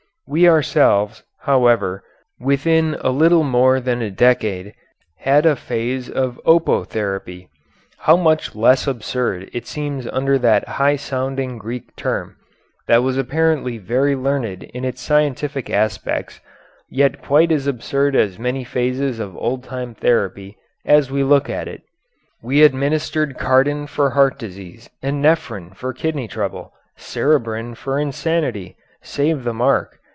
We 0.27 0.47
ourselves, 0.47 1.23
however, 1.41 2.03
within 2.39 2.95
a 3.01 3.09
little 3.09 3.43
more 3.43 3.81
than 3.81 4.01
a 4.01 4.09
decade, 4.09 4.73
had 5.19 5.45
a 5.45 5.57
phase 5.57 6.09
of 6.09 6.39
opotherapy 6.45 7.49
how 7.97 8.15
much 8.15 8.55
less 8.55 8.87
absurd 8.87 9.49
it 9.51 9.67
seems 9.67 10.07
under 10.07 10.37
that 10.39 10.69
high 10.79 10.95
sounding 10.95 11.57
Greek 11.57 11.93
term 11.97 12.37
that 12.87 13.03
was 13.03 13.17
apparently 13.17 13.77
very 13.77 14.15
learned 14.15 14.63
in 14.63 14.85
its 14.85 15.01
scientific 15.01 15.69
aspects 15.69 16.39
yet 16.89 17.21
quite 17.21 17.51
as 17.51 17.67
absurd 17.67 18.15
as 18.15 18.39
many 18.39 18.63
phases 18.63 19.19
of 19.19 19.35
old 19.35 19.65
time 19.65 19.93
therapy, 19.95 20.55
as 20.85 21.11
we 21.11 21.25
look 21.25 21.49
at 21.49 21.67
it. 21.67 21.81
We 22.41 22.63
administered 22.63 23.37
cardin 23.37 23.85
for 23.85 24.11
heart 24.11 24.39
disease 24.39 24.89
and 25.03 25.21
nephrin 25.21 25.75
for 25.75 25.91
kidney 25.91 26.29
trouble, 26.29 26.71
cerebrin 26.97 27.75
for 27.75 27.99
insanity 27.99 28.77
(save 29.01 29.43
the 29.43 29.53
mark!) 29.53 29.97